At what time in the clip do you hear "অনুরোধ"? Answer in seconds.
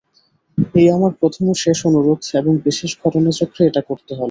1.89-2.21